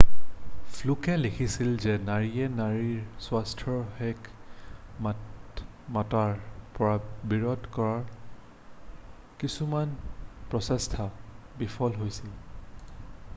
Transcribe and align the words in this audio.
ফ্লুকে 0.75 1.15
লিখিছিল 1.23 1.67
যে 1.83 1.93
নাৰীয়ে 2.05 2.47
নাৰীৰ 2.59 3.03
স্বাস্থ্যৰ 3.25 3.77
হকে 3.99 5.05
মাত 5.09 5.65
মতাৰ 5.99 6.33
পৰা 6.81 6.95
বিৰত 7.33 7.71
কৰাৰ 7.79 8.03
কিছুমানৰ 9.47 10.45
প্ৰচেষ্টা 10.55 11.07
বিফল 11.65 11.99
হৈছিল 12.05 12.33